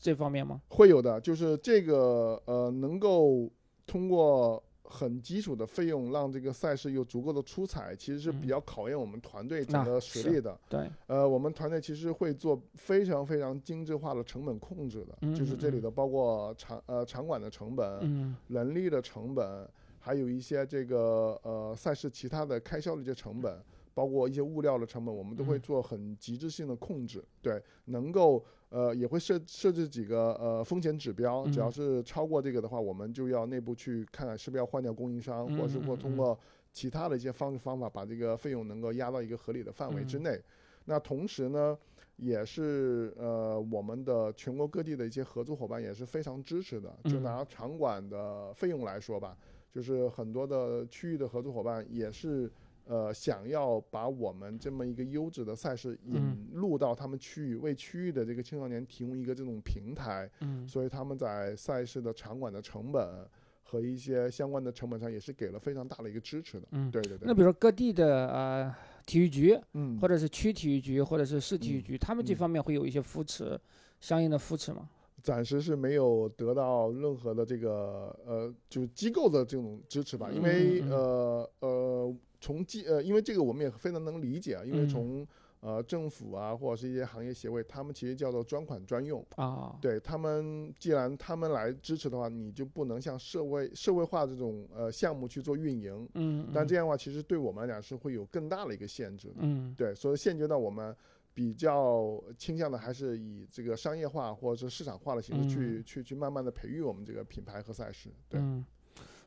[0.03, 0.61] 这方面吗？
[0.67, 3.49] 会有的，就是这个呃，能够
[3.87, 10.59] 通过很基础的费用让这个赛事有足够的出彩，其实是比较考验我们团队整个实力的。
[10.67, 19.65] 对，呃，我们团队其实会做非常非常精致化的成本控制的，就是这里的包括场呃场馆的成本、人力的成本，
[19.99, 23.57] 还有一些这个呃赛事其他的开销的一些成本。
[23.95, 27.23] 包括一些物料的成本，我们都会做很极致性的控制。
[27.43, 36.35] 对，能够呃也会设设置几个呃风险指标，只要是超过这个的话，我们就要内部去看看是不是要换掉供应商，或者是或通过
[36.71, 40.41] 其他的一些方式方法，把这个费用能够压到一个合理的范围之内。
[40.85, 41.77] 那同时呢，
[42.15, 46.91] 也是呃我们的全国各地的一些合作伙伴也是非常支持的。
[47.03, 49.37] 就拿场馆的费用来说吧，
[49.71, 52.51] 就是很多的区域的合作伙伴也是。
[52.85, 63.25] 呃，想要把我们这么一个优质的赛事引入到他们区域，为区域的这个青少年提供一个这种平台，嗯，所以他们在赛事的场馆的成本
[63.63, 67.25] 和一些相关的成本上也是给了非常大的一个支持的，嗯，对对对。
[67.25, 73.57] 那比如说各地的呃体育局，嗯，或者是区体育局，或者是市体育局，他们这方面会有一些扶持，
[74.01, 74.89] 相应的扶持吗？
[75.21, 82.13] 暂时是没有得到任何的这个呃，就是机构的这种支持吧，因为呃呃。
[82.43, 85.25] 从机呃，因为这个我们也非常能理解啊，因为从
[85.61, 89.77] 呃，政府啊，或者是一些行业协会，他们其实叫做专款专用啊。
[89.79, 96.09] 对他们，既然他们来支持的话，你就不能像社会社会化这种呃项目去做运营。
[96.15, 96.49] 嗯。
[96.53, 99.35] 但这样的话，其实对我们来讲是会有更大的一个限制的。
[99.37, 99.73] 嗯。
[99.77, 100.93] 对，所以现阶段我们
[101.33, 108.09] 比较倾向的还是以这个商业化或者是市场化的形式去去去慢慢的培育我们这个品牌和赛事。
[108.27, 108.37] 对。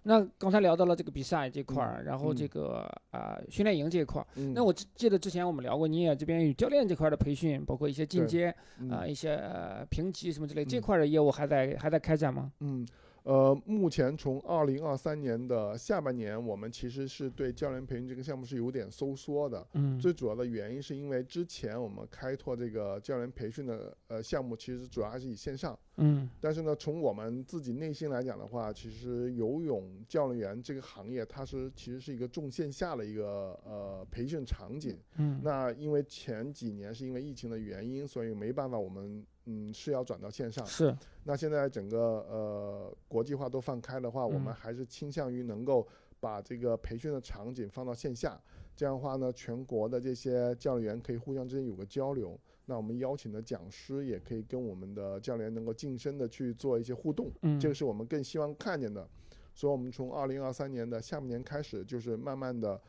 [0.08, 8.54] 那刚才聊到了这个比赛这块儿，然后这个啊训练营这一块儿，那我记得之前我们聊过，你也这边与教练这块的培训，包括一些进阶
[8.88, 9.42] 啊一些
[9.90, 12.52] 评级什么之类，这块的业务还在还在开展吗？
[12.60, 12.86] 嗯。
[13.26, 19.66] 呃，目前从二零二三年的下半年，我们其实是对教练培训这个项目是有点收缩的。
[19.72, 25.76] 嗯，最主要的原因是因为之前我们开拓这个教练培训的呃项目，其实主要还是以线上。
[25.96, 34.96] 嗯，但是呢，从我们自己内心来讲的话，其实游泳教练员这个行业，它是其实是一个重线下的一个呃培训场景。
[35.16, 39.26] 嗯，那因为前几年是因为疫情的原因，所以没办法，我们。
[39.46, 40.66] 嗯，是要转到线上。
[40.66, 45.86] 是，那现在整个呃国际化都放开的话，我们还是倾向于能够
[46.20, 48.40] 把这个培训的场景放到线下。
[48.76, 52.38] 这样的话呢，全国的这些教练员可以互相之间有个交流。
[52.66, 57.30] 那我们邀请的讲师也可以跟我们的教练能够近身的去做一些互动。
[57.42, 59.08] 嗯，这个是我们更希望看见的。
[59.54, 62.80] 所以，我们从二零二三年的下半年开始，就是慢慢的。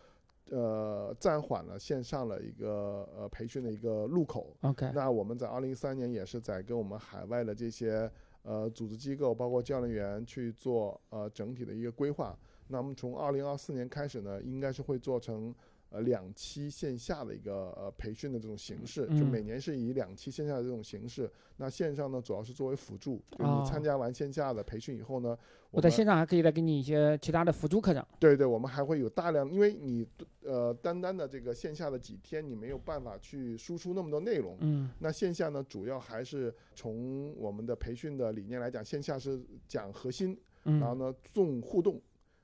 [0.49, 4.55] 呃，暂缓了线上的一个呃培训的一个入口。
[4.61, 8.09] OK，那我们在二零一三年也是在跟我们海外的这些
[8.43, 12.37] 呃组织机构，包括教练员去做呃整体的一个规划。
[12.67, 15.53] 那我们从二零二四年开始呢，应该是会做成。
[15.89, 21.29] 呃，两期线下的一个呃培训的这种形式，就每年是以两期线下的这种形式。
[21.55, 23.21] 那线上呢，主要是作为辅助。
[23.31, 25.35] 就你参加完线下的培训以后呢，
[25.71, 28.05] 我在线上还可以再给你一些其他的辅助课程。
[28.19, 30.05] 对对，我们还会有大量，因为你
[30.43, 34.57] 呃单单的这个线下的几天，你没有办法去输出那么多内容。
[34.59, 34.89] 嗯。
[34.99, 41.99] 那线下呢，主要还是从我们的培训的理念来讲，线下是讲核心，然后呢重互动。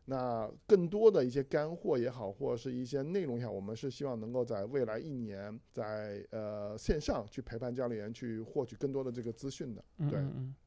[0.05, 9.83] 那更多的一些干货也好，或者是一些内容也好，我们是希望能够在未来一年，在呃线上去陪伴教练员去获取更多的这个资讯的。
[10.09, 10.19] 对，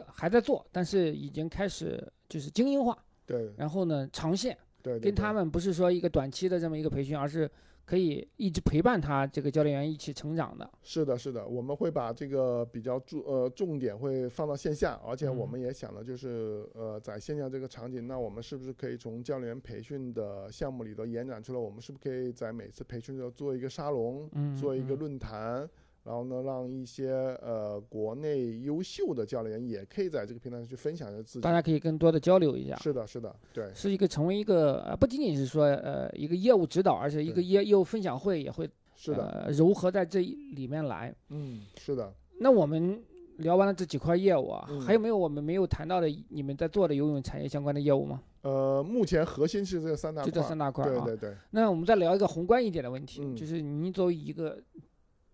[0.07, 2.97] 还在做，但是已经开始就是精英化。
[3.27, 3.53] 对。
[3.57, 4.57] 然后呢，长线。
[4.83, 4.99] 对。
[5.01, 7.51] 跟他们不是说一个短期的这么一个培训，而是。
[7.87, 10.69] 可以一直陪伴他这个教练员一起成长的。
[10.83, 21.59] 是的，是的，我们会把这个比较重呃重点会放到线下，而且我们也想的就是呃在线下这个场景，那我们是不是可以从教练员培训的项目里头延展出来？
[21.59, 25.69] 我们是不是可以在每次培训的时候做一个沙龙，做一个论坛？
[26.07, 27.11] 然后呢，让一些
[27.43, 32.77] 呃国内优秀的教练员也可以在这个平台上去分享一下自己，大家可以更多的交流一下。
[32.77, 41.13] 是的，是的，对，是一个成为一个呃不仅仅是说呃一个业务指导，而且一个业业务分享会也会是的糅合在这里面来。
[41.31, 42.15] 嗯，是的。
[42.39, 43.03] 那我们
[43.39, 48.23] 聊完了这几块业务啊，还有没有我们没有谈到的你们在做的游泳产业相关的业务吗？
[48.43, 51.05] 呃，目前核心是这三大块，就这三大块啊。
[51.05, 51.37] 对对对。
[51.51, 54.57] 那我们再聊一个宏观一点的问题，就是你作为一个。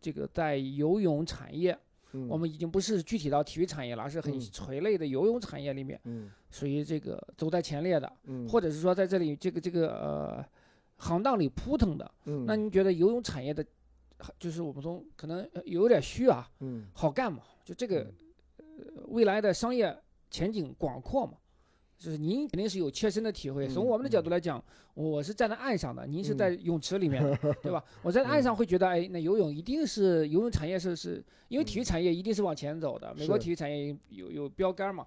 [0.03, 1.79] 这个在游泳产业，
[2.29, 5.99] 我们已经不是具体到体育产业了，而是很垂类的游泳产业里面，
[6.51, 8.12] 属于这个走在前列的，
[8.49, 10.45] 或者是说在这里这个这个呃
[10.97, 12.11] 行当里扑腾的。
[12.47, 13.65] 那您觉得游泳产业的，
[14.38, 16.51] 就是我们从可能有点虚啊，
[16.93, 17.45] 好干嘛？
[17.65, 18.12] 就这个
[18.59, 18.65] 呃
[19.07, 19.97] 未来的商业
[20.31, 21.35] 前景广阔嘛？
[22.03, 23.69] 就是您肯定是有切身的体会。
[23.69, 24.62] 从我们的角度来讲，
[24.93, 27.23] 我是站在岸上的，您是在泳池里面，
[27.62, 27.83] 对吧？
[28.03, 33.15] 我在岸上会觉得，哎，那游泳一定是游泳产业是是，因为体育产业一定是往前走的。
[33.15, 35.07] 美国体育产业有有标杆嘛。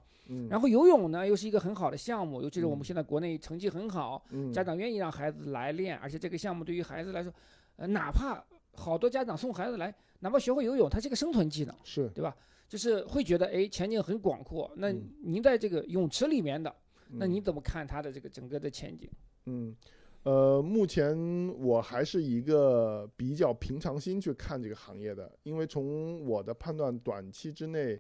[0.50, 7.30] 然后游泳呢，又是一个很好的项目，尤其是我们现在国内成绩很好，家长愿意让孩子来练，而且这个项目对于孩子来说，
[7.76, 12.34] 呃，哪怕好多家长送孩子来，哪怕学会游泳，它是个生存技能，是对吧？
[12.70, 14.72] 就是会觉得，哎，前景很广阔。
[14.78, 16.74] 那您在这个泳池里面的。
[17.08, 19.10] 那你怎么看它的这个整个的前景？
[19.46, 19.76] 嗯，
[20.24, 21.16] 呃，目前
[21.60, 28.00] 我还是一个比较平常心去看这个行业的，因为从我的判断，短期之内，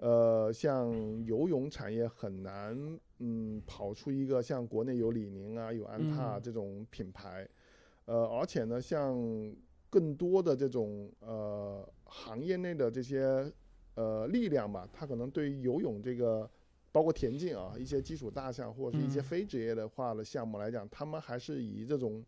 [0.00, 0.92] 呃，像
[1.24, 2.76] 游泳产业很难，
[3.20, 7.48] 嗯，跑出一个像国内有李宁啊、有安踏这种品牌，
[8.04, 9.16] 呃，而且呢，像
[9.88, 13.50] 更多的这种呃行业内的这些
[13.94, 16.48] 呃力量吧，它可能对于游泳这个。
[16.92, 22.22] 包括田径啊，一些基础大项或者是一些非职业的化的项目来讲，他们还是以这种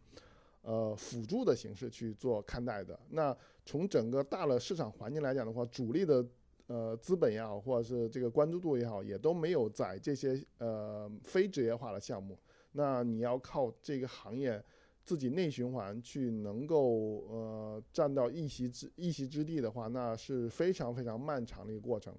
[0.63, 2.99] 呃辅助的形式去做看待的。
[3.11, 6.27] 那从整个大的市场环境来讲的话，主力的
[6.67, 12.39] 呃资本也好，或者是这个关注度也好，也都没有在这些呃非职业化的项目。
[12.73, 14.61] 那你要靠这个行业
[15.05, 22.15] 自己内循环去能够呃占到一席之一席之地的话，那是非常非常漫长的一个过程。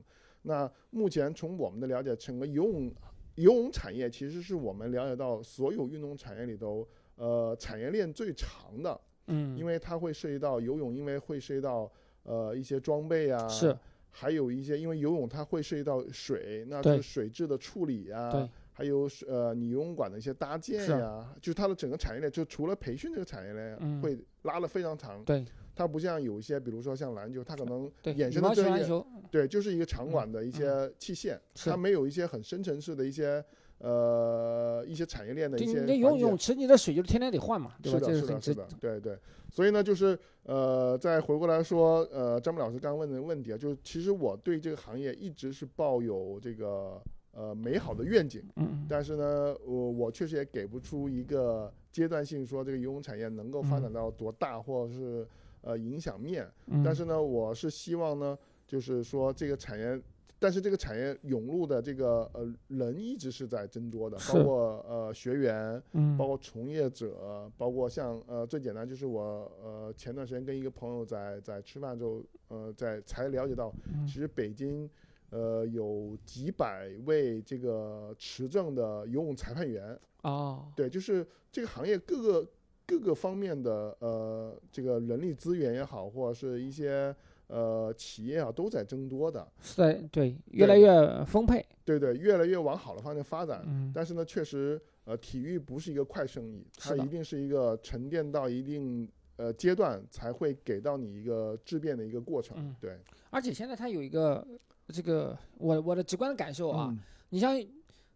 [0.46, 2.94] 那目前从我们的了解，整个游泳
[3.36, 9.00] 游泳产业其实是我们了解到所有运动产业里头，呃，产业链最长的。
[9.28, 11.92] 嗯，因为它会涉及到游泳，因为会涉及到
[12.24, 13.76] 呃一些装备啊，是，
[14.12, 25.24] 还有一些因为游泳它会涉及到水，那就是水质的处理啊，还有呃你游泳馆的一些搭建呀，就是它的整个产业链，就除了培训这个产业链会拉的非常长。
[25.24, 25.44] 对。
[25.76, 33.44] 它不像有一些，比如说像篮球，它可能衍生的这些，对，就是一个场馆的一些器械，它没有一些很深层次的一些
[33.80, 35.84] 呃一些产业链的一些。
[35.84, 38.00] 你游泳池，你的水就是天天得换嘛，对吧？
[38.00, 39.20] 是的，是的，是的，对对。
[39.52, 55.28] 所以呢，就是呃，再回过来说，呃，张明老师刚刚问的问题啊，就是其实我对这个行业一直是抱有这个呃美好的愿景，嗯，但是呢，我我确实也给不出一个阶段性说这个游泳产业能够发展到多大，或者是。
[55.66, 56.48] 呃，影响面，
[56.84, 60.00] 但是呢，我是希望呢，就是说这个产业，
[60.38, 65.82] 但是这个产业涌入的这个呃人一直是在增多的，包括呃学员，
[66.20, 73.74] 包括从业者，包括像呃最简单就是我呃前段时间跟一个朋友在在吃饭之后，呃在才了解到，
[74.06, 74.88] 其实北京
[75.32, 80.00] 呃有几百位这个持证的游泳裁判员。
[80.22, 82.48] 啊，对，就是这个行业各个。
[82.86, 87.16] 各个方面的呃，这个人力资源也好，或者是一些
[87.48, 89.48] 呃企业啊，都在增多的。
[89.76, 91.66] 对对，越来越丰沛。
[91.84, 93.64] 对对，越来越往好的方向发展。
[93.66, 93.92] 嗯。
[93.94, 102.56] 但是呢，确实，呃，体育不是一个快生意，它一定是一个沉淀到一定呃阶段才会给到你一个质变的一个过程。
[102.60, 102.76] 嗯。
[102.80, 103.00] 对。
[103.32, 104.46] 而且现在它有一个
[104.90, 106.96] 这个我我的直观的感受啊，
[107.30, 107.60] 你像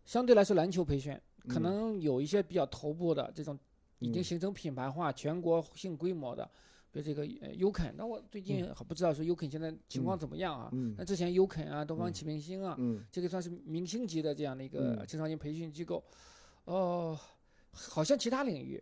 [0.06, 3.58] 相对来说篮球培训，可能有一些比较头部的这种。
[4.00, 6.50] 已经形成品牌化、全国性规模的，
[6.92, 7.94] 比如这个呃优肯。
[7.98, 10.72] 那我最近还不知道说优肯现在情况怎么样啊？
[10.98, 12.78] 那之前优肯啊、东方启明星啊，
[13.12, 16.04] 这个算是明星级的这样的一个青少年培训机构。
[16.66, 17.20] 哦，
[17.72, 18.82] 好像其他领域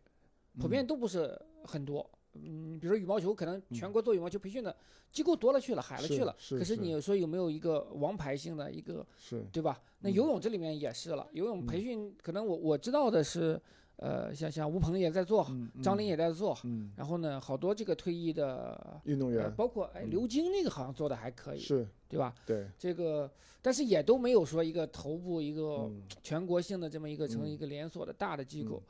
[0.60, 2.08] 普遍都不是很多。
[2.34, 4.76] 嗯，比如说羽毛球，可能全国做羽毛球培训的
[5.12, 6.36] 机构多了去了，海了去了。
[6.50, 9.04] 可是你说有没有一个王牌性的一个？
[9.18, 9.82] 是，对吧？
[10.02, 13.60] 那游泳这里面也是了，游泳培训可能我我知道的是。
[13.98, 15.48] 呃，像像吴鹏也在做，
[15.82, 16.58] 张琳也在做，
[16.96, 22.34] 然后呢，好多这个退役的运动员，包括哎刘晶那个好像做的还可以，是，对吧？
[22.46, 23.30] 对，这个
[23.62, 28.84] 但是也都没有说一个头部一个全国性的这么一个成一个连锁的大的机构，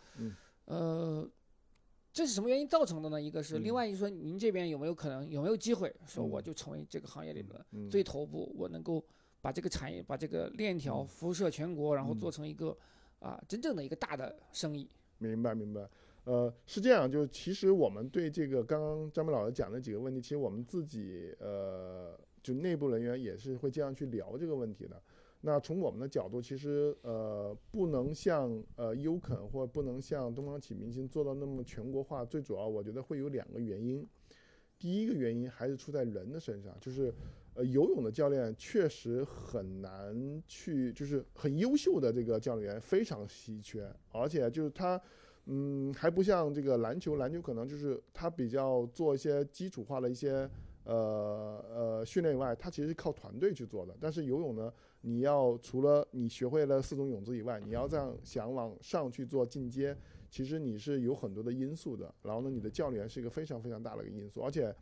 [0.65, 1.25] 呃，
[2.11, 3.21] 这是什么原因造成的呢？
[3.21, 9.01] 一个是，另外一说，您这边有没有可能有没有机会说我就成为这个行业里的最头部，我能够
[9.39, 12.75] 把这个产业把这个链条辐射全国，然后做成一个
[13.19, 14.89] 啊真正的一个大的生意。
[15.19, 15.89] 明白明白，
[16.25, 25.01] 呃，是这样，就是其实我们对这个刚刚张明老师讲的几个问题，其实我们自己呃，就内部人员也是会这样去聊这个问题的。
[25.41, 34.05] 那从我们的角度，其实呃，不能像呃优肯或不能像东方启明星做到那么全国化，最主要我觉得会有两个原因。
[34.79, 37.13] 第一个原因还是出在人的身上，就是
[37.57, 45.01] 呃游泳的教练确实很难去，就是很优秀的这个教练员非常稀缺，而且就是他，
[45.47, 50.49] 嗯，还不像这个篮球，篮球可能就是他比较做一些基础化的一些
[50.83, 53.97] 呃呃训练以外，他其实是靠团队去做的。
[53.99, 59.97] 但是游泳呢，你要除了你学会了四种泳姿以外，你要这样想往上去做进阶。
[60.29, 64.75] 其实你是有很多的因素的，然后呢，你的教练员是一个非常非常大的一个因素，而且，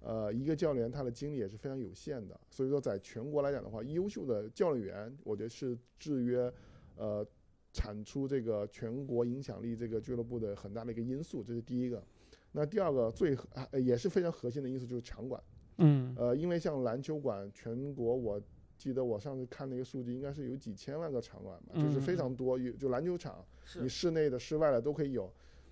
[0.00, 6.52] 呃，一个教练他的精力也是非常有限的，所以说在全国来讲的话，优秀的教练员，我觉得是制约，
[6.96, 7.26] 呃，
[7.72, 12.02] 产出这个全国影响力这个俱乐部的很大的一个因素，这是第一个。
[12.52, 13.36] 那第二个最
[13.72, 15.42] 也是非常核心的因素就是场馆，
[15.78, 18.40] 嗯，呃，因为像篮球馆，全国我。
[18.80, 22.58] 记得我上次看那个数据，应该是有几千万个场馆吧，就是非常多。
[22.58, 23.44] 有就篮球场，
[23.78, 25.30] 你室内的、室外的都可以有。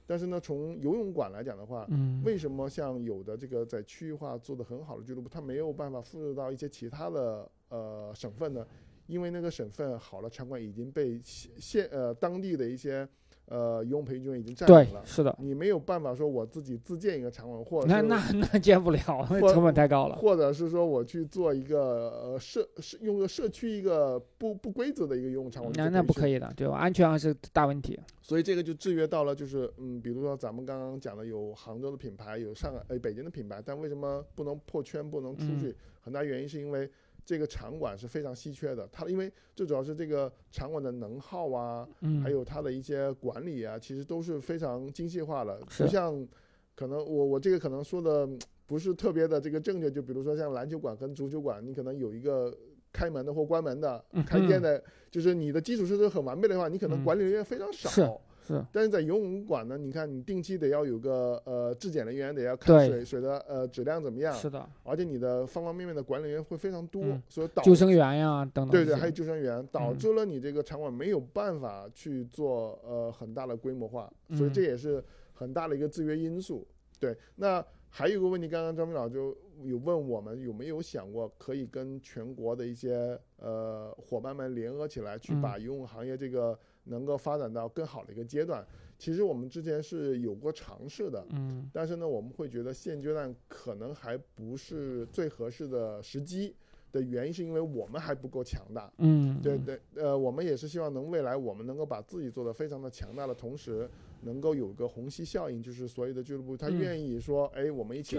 [0.09, 1.87] 但是呢，从游泳馆来讲的话，
[2.25, 8.67] 为什么像有的这个在区域化做得很好的俱乐部，它没有办法复制到一些其他的呃省份呢？
[9.07, 13.07] 因为那个省份好的场馆已经被县呃当地的一些。
[13.51, 20.17] 呃，游泳培训已经占领了，是的，你没有办法说我自己自建一个场馆，或者那那那建不了，成本太高了。
[20.17, 26.77] 或者是说我去做一个呃社社用个社区一个不不规则的一个游泳场馆，那那不可以的，对吧？
[26.77, 27.99] 安全还是大问题。
[28.21, 35.75] 所以这个就制约到了，就是嗯，比如说咱们刚刚讲的有杭州的品牌，有上海呃北京的品牌，但为什么不能破圈，不能出去？
[36.03, 36.91] 很大原因是因为。
[37.29, 41.87] 这个场馆是非常稀缺的，它因为最主要是这个场馆的能耗啊，
[42.23, 46.27] 还有它的一些管理啊，其实都是非常精细化的，不像
[46.75, 48.27] 可能我我这个可能说的
[48.65, 49.91] 不是特别的这个正确。
[49.91, 52.57] 就比如说像篮球馆跟足球馆，你可能有一个
[52.91, 58.19] 开门的或关门的、开店的，就是你的基础设施很完备的话，你可能管理人员非常少。
[58.49, 64.33] 是，但是在游泳馆呢，你看你定期得要有个呃质检人员，得要看水水的呃质量怎么样。
[64.33, 64.67] 是的。
[64.85, 68.71] 而且你的方方面面的管理员会非常多，所以导救生员呀等等。
[68.71, 76.67] 对对，还有救生员，导致了你这个场馆没有办法去做呃很大的规模化，所以这也是很大的一个制约因素。
[76.99, 86.59] 对，那还有一个问题，刚刚张明老就有问我们有没有想过可以跟全国的一些呃伙伴们联合起来，去把游泳行业这个。
[86.89, 88.67] 能够发展到更好的一个阶段，
[88.99, 96.55] 其实我们之前是有过尝试的，嗯，但是呢，我们会觉得现阶段可能还不是最合适的时机
[96.91, 103.89] 的原因，是因为我们还不够强大，嗯，对对，呃，我们也是希望能未来我们能够把自己做得非常的强大的同时，
[104.23, 108.19] 能够有个虹吸效应，就是所有的俱乐部他愿意说，哎，我们一起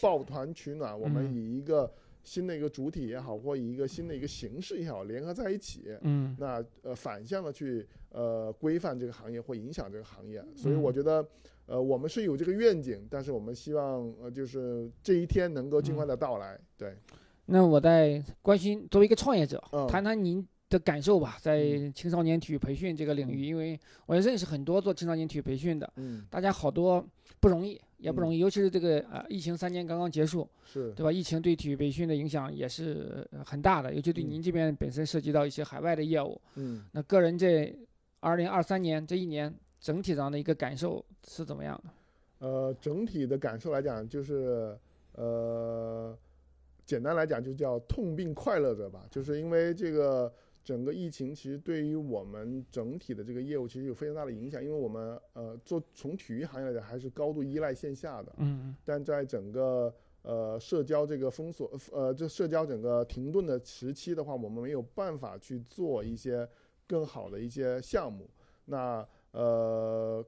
[0.00, 1.90] 抱团取暖，我们以一个。
[2.22, 11.26] 新的一个主体也好，或以一个新的一个形式也好，联合在一起，嗯，那呃反向的去呃规范这个行业或影响这个行业，所以我觉得
[11.66, 16.58] 呃我们是有这个愿景，但是我们希望呃就是这一天能够尽快的到来。
[16.76, 16.96] 对，
[17.46, 20.46] 那我在关心作为一个创业者，谈谈您。
[20.70, 27.04] 的感受吧，在青少年体育培训这个领域，因为我也认识很多做青少年体育培训的，嗯，大家好多
[27.40, 31.12] 不容易，也不容易，尤其是这个呃，疫情三年刚刚结束，是对吧？
[31.12, 37.72] 疫情对体育培训的影响也是很大的，尤其对您这边本身涉及到一些海外的业务，嗯，那个人这
[38.20, 42.46] 二零二三年这一年整体上的一个感受是怎么样的？
[42.46, 44.76] 呃，整体的感受来讲，就是
[45.12, 46.16] 呃，
[46.86, 50.32] 简单来讲就叫痛并快乐着吧，就是因为这个。
[50.70, 59.92] 整个疫情其实对于我们整体的这个业务其实有非常大的影响，因为我们呃做从体育行业来讲还是高度依赖线下的，嗯，但在整个
[60.22, 66.48] 呃社交这个封锁呃这社交整个停顿的时期的话，我们没有办法去做一些
[66.86, 68.30] 更好的一些项目，
[68.66, 70.24] 那呃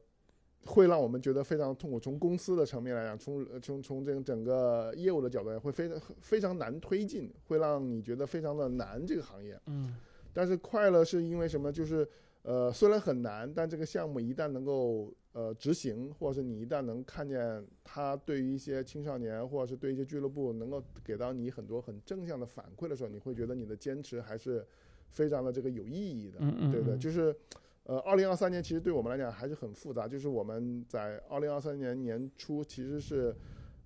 [0.64, 2.01] 会让我们觉得非常痛苦。
[2.01, 9.95] 从公司的层面来讲，从从从这个整个业务的角度来会非常非常难推进，会让你觉得非常的难这个行业，嗯。
[10.33, 11.70] 但是快乐是因为什么？
[11.72, 12.09] 就是，
[12.43, 24.66] 呃，虽然很难，但这个项目一旦能够呃执行，或者是你一旦能看见它对于一些青少年，或者是对一些俱乐部能够给到你很多很正向的反馈的时候，你会觉得你的坚持还是
[25.09, 26.39] 非常的这个有意义的，
[26.70, 26.99] 对不对？
[26.99, 27.35] 就是，
[27.85, 33.35] 呃，二零二三年其实对我们来讲还是很复杂，就是我们在二零二三年年初其实是。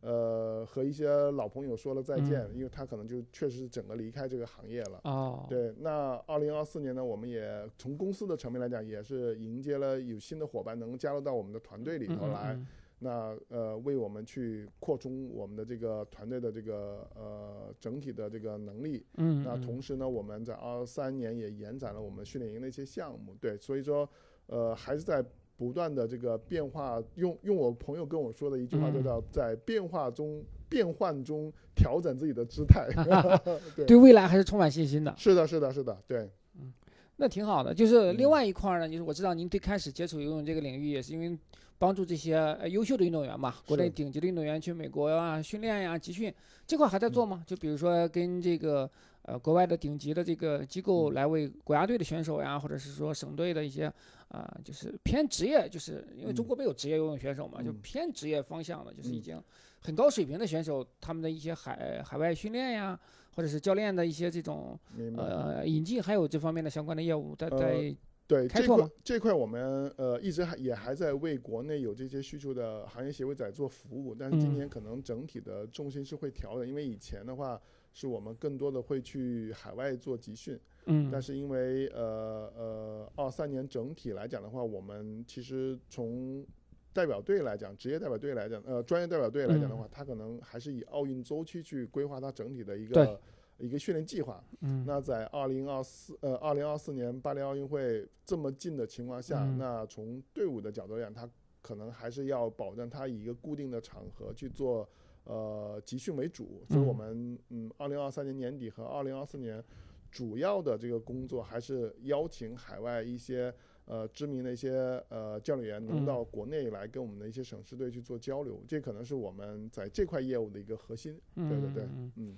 [0.07, 5.01] 呃，和一些老朋友说了再见，因为他可能就确实是整个离开这个行业了。
[5.03, 12.57] 哦，对，那二零二四年呢，我们也从公司的层面来讲，也是迎接了有新的伙伴能加入到我们的团队里头来。
[13.01, 19.05] 那呃，为我们去扩充我们的这个团队的这个呃整体的这个能力。
[19.17, 19.43] 嗯。
[19.43, 23.35] 那同时呢，我们在二三年也延展了我们训练营的一些项目。
[23.41, 24.09] 对，所以说
[24.47, 25.25] 呃，还是在。
[25.57, 32.89] 不断的这个变化，用用我朋友跟我说的一句话，就叫在变化中、变换中调整自己的姿态。
[33.87, 35.15] 对未来还是充满信心的。
[35.17, 36.31] 是的，是的，是的，对。
[36.61, 36.73] 嗯，
[37.17, 37.73] 那挺好的。
[37.73, 41.39] 就是另外一块呢，就是我知道您最开始接触游泳这个领域，也是因为
[41.79, 46.33] 帮助这些优秀的运动员嘛，国内顶级的运动员去美国啊训练呀、集训，
[46.67, 47.43] 这块还在做吗？
[47.47, 48.89] 就比如说跟这个。
[49.29, 53.93] 呃，国外的顶级的这个机构来为国家队的选手呀，或者是说省队的一些
[54.29, 59.41] 啊，就是偏职业，就是因为中国没有职业游泳选手嘛，就偏职业方向的，就是已经
[59.81, 62.99] 很高水平的选手，他们的一些海海外训练呀，
[63.35, 64.79] 或者是教练的一些这种
[65.17, 67.97] 呃引进，还有这方面的相关的业务在在
[68.27, 77.61] 对这块这块我们呃一直还也还在为国内有这些需求的行业协会在做服务，但是今年可能整体的重心是会调的，因为以前的话。
[77.97, 86.47] 是我们更多的会去海外做集训，嗯，但是因为呃呃二三年整体来讲的话，我们其实从
[86.93, 93.19] 代表队来讲，职业代表队来讲，呃专业代表队来讲的话，他可能还是以奥运周期去规划他整体的一个
[93.57, 94.45] 一个训练计划。
[94.61, 101.27] 嗯，那在二零二四呃二零二四年巴黎奥运会这么近的情况下，那从队伍的角度来讲，他
[101.63, 104.87] 可能还是要保证他以一个固定的场合去做。
[105.27, 109.63] 呃，集训为主，所以我们嗯，二零二三年年底和二零二四年
[110.11, 113.53] 主要的这个工作还是邀请海外一些
[113.87, 121.21] 呃知名的一些呃教练员能到国内来跟我们的一些省市队去做交流，这可能是我们在这块业务的一个核心。
[121.35, 122.35] 对对对，嗯。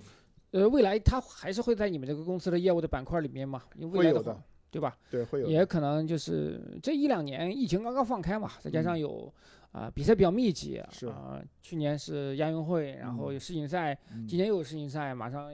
[0.51, 3.63] 呃，未来它还是会在你们这个公司的业务的板块里面嘛？
[3.91, 4.41] 会有的。
[4.71, 4.95] 对吧？
[5.09, 5.47] 对，会有。
[5.47, 9.33] 也可能就是这一两年疫情刚刚放开嘛，再加上有
[9.71, 11.41] 啊，比赛比较密集是啊。
[11.61, 15.51] 去年是亚运会，然后有世锦赛，嗯今年又有世锦赛，马上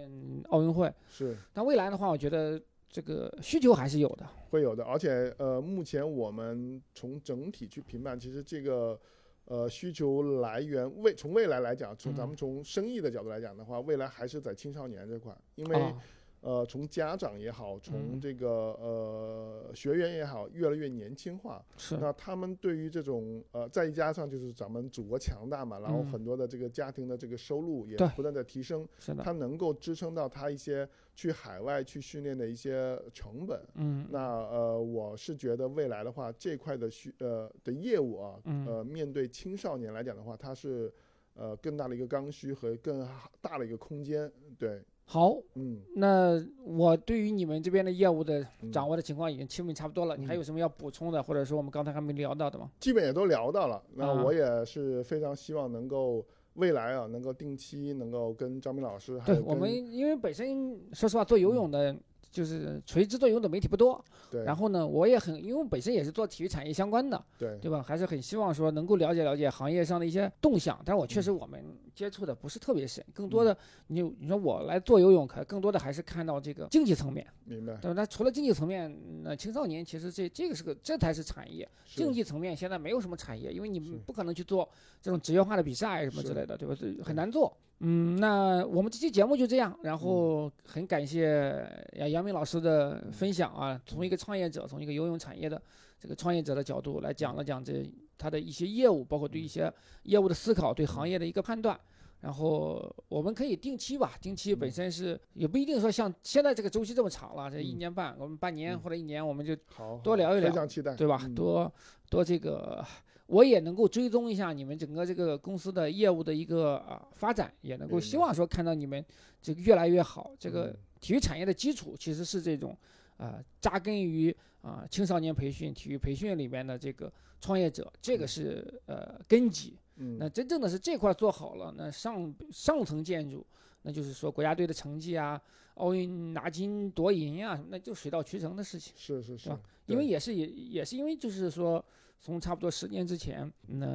[0.49, 0.91] 奥运会。
[1.09, 4.25] 是但未来的话，我觉得这个需求还是有的。
[4.49, 8.97] 会有的，而且呃，目前我们从整体去评判，其实这个
[9.45, 15.81] 呃需求来源未从未来来讲，从咱嗯们从生意的角度来讲的话，未来还是在青少年这块，因为。
[15.81, 16.01] 啊，
[16.45, 18.47] 呃，从家长也好，从嗯这个
[18.79, 21.65] 呃学员也好，越来越年轻化。
[21.75, 33.59] 是那他们对于这种呃，再加上就是咱们祖国强大嘛，然后嗯很多的这个家庭的这个收入也不断的提升，是的，它能够支撑到他一些去海外去训练的一些成本。
[33.73, 40.93] 嗯那呃，我是觉得未来的话，这块的需呃的业务啊，嗯呃，面对青少年来讲的话，它是
[41.33, 43.03] 呃更大的一个刚需和更
[43.41, 44.31] 大的一个空间。
[44.59, 45.37] 对，好。
[45.53, 52.69] 嗯，那我对于你们这边的业务的嗯掌握的情况已经基本差不多了，你还嗯有什么要补充的，或者说我们刚才还没聊到的吗？
[52.79, 53.81] 基本也都聊到了。
[53.93, 56.25] 那啊我也是非常希望能够
[56.55, 61.95] 未来啊，能够定期能够跟张明老师还有对我们，因为本身说实话做游泳的，
[62.35, 64.03] 就是垂直做游泳的媒体不多。
[64.29, 67.81] 对，然后呢，我也很，因为我本身也是做体育产业相关的，对对吧？
[67.81, 70.77] 还是很希望说能够了解了解行业上的一些动向。
[70.83, 71.63] 但是我确嗯实我们
[71.95, 73.57] 接触的不是特别深，更多的
[73.87, 77.73] 你你说我来做游泳，可更多的还是看到这个经济层面，明白。
[77.77, 77.93] 对吧？
[77.95, 81.65] 那除了经济层面，那青少年其实这这个是个这才是产业。
[81.85, 84.67] 是竞技层面现在没有什么产业，因为你是不可能去做
[85.01, 86.75] 这种职业化的比赛什么之类的，对吧？
[86.77, 87.55] 这很难做。
[87.79, 89.97] 嗯，那我们这期节目就这样，然嗯。
[89.97, 95.61] 后很感谢杨杨明老师的分享啊，从一个创业者，从一个游泳产业的
[95.99, 97.83] 这个创业者的角度来讲了讲这
[98.17, 99.71] 他的一些业务，包括对一些
[100.03, 101.77] 业务的思考，对行业的一个判断。
[102.21, 107.77] 然后我们可以定期吧，定期本身是也不一定说像现在这个周期这么长了，这一嗯。
[107.77, 108.79] 年半，我们半年嗯。
[108.79, 111.19] 或者一年，我们就好，多聊一聊非常期待，对吧？
[111.23, 111.35] 嗯。
[111.35, 111.71] 多
[112.09, 112.83] 多这个，
[113.27, 119.03] 我也能够追踪一下你们整个这个公司的业务的一个啊发展，也能够希望说看到你们
[119.41, 120.31] 这个越来越好。
[120.39, 122.77] 这个嗯体育产业的基础其实是这种
[123.17, 127.11] 啊扎根于啊青少年培训、体育培训里面的这个
[127.41, 129.77] 创业者，这个嗯是呃根基。
[129.97, 133.45] 嗯，那真正的是这块做好了，那上上层建筑，
[133.83, 135.41] 那就是说国家队的成绩啊，
[135.75, 138.93] 奥运拿金夺银啊，那就水到渠成的事情。
[138.97, 141.83] 是是是吧，因为也是也也是因为就是说，
[142.19, 143.85] 从差不多十年之前，那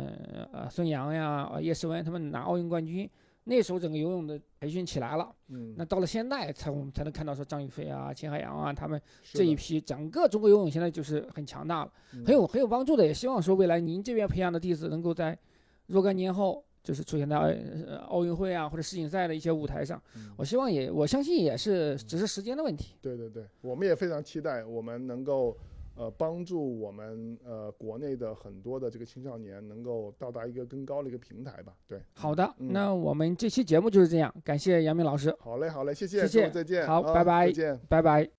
[0.52, 3.08] 呃孙杨呀、呃叶诗文他们拿奥运冠军，
[3.44, 5.34] 那时候整个游泳的培训起来了。
[5.48, 9.00] 嗯，那到了现在才我们才能看到说张雨霏啊、秦海洋啊他们
[9.32, 13.04] 这一批，整个中国游泳现在就是很强大了，嗯很有很有帮助的。
[13.06, 15.38] 也希望说未来您这边培养的弟子能够在
[15.86, 16.64] 若干年后。
[16.82, 22.94] 就是出现在呃奥运会啊或者世锦赛的一些舞台上，嗯我希望也我相信也是只是时间的问题。
[23.02, 25.54] 对对对，我们也非常期待我们能够
[26.00, 31.74] 呃帮助我们呃国内的很多的这个青少年能够到达一个更高的一个平台吧。
[31.86, 37.80] 对，好的，嗯那我们这期节目就是这样，感谢杨明老师，好嘞好嘞，谢谢，谢谢再见，啊好拜拜再见。
[37.86, 38.30] 拜拜。